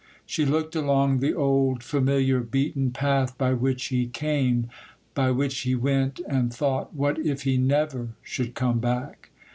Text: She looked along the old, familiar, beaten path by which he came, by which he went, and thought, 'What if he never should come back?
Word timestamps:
She 0.25 0.45
looked 0.47 0.75
along 0.75 1.19
the 1.19 1.35
old, 1.35 1.83
familiar, 1.83 2.39
beaten 2.39 2.89
path 2.89 3.37
by 3.37 3.53
which 3.53 3.89
he 3.89 4.07
came, 4.07 4.67
by 5.13 5.29
which 5.29 5.59
he 5.59 5.75
went, 5.75 6.19
and 6.27 6.51
thought, 6.51 6.95
'What 6.95 7.19
if 7.19 7.43
he 7.43 7.57
never 7.57 8.07
should 8.23 8.55
come 8.55 8.79
back? 8.79 9.29